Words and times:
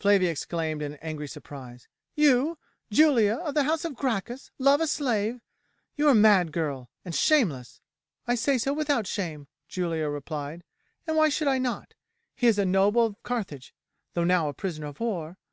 Flavia 0.00 0.28
exclaimed 0.28 0.82
in 0.82 0.94
angry 0.94 1.28
surprise; 1.28 1.86
"you, 2.16 2.58
Julia, 2.90 3.36
of 3.36 3.54
the 3.54 3.62
house 3.62 3.84
of 3.84 3.94
Gracchus, 3.94 4.50
love 4.58 4.80
a 4.80 4.88
slave! 4.88 5.40
You 5.94 6.08
are 6.08 6.16
mad, 6.16 6.50
girl, 6.50 6.90
and 7.04 7.14
shameless." 7.14 7.80
"I 8.26 8.34
say 8.34 8.58
so 8.58 8.72
without 8.72 9.06
shame," 9.06 9.46
Julia 9.68 10.08
replied, 10.08 10.64
"and 11.06 11.16
why 11.16 11.28
should 11.28 11.46
I 11.46 11.58
not? 11.58 11.94
He 12.34 12.48
is 12.48 12.58
a 12.58 12.64
noble 12.66 13.06
of 13.06 13.22
Carthage, 13.22 13.72
though 14.14 14.24
now 14.24 14.48
a 14.48 14.52
prisoner 14.52 14.88
of 14.88 14.98
war. 14.98 15.38